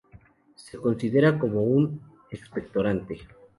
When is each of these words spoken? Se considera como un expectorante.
Se 0.55 0.79
considera 0.79 1.37
como 1.37 1.61
un 1.61 2.01
expectorante. 2.31 3.19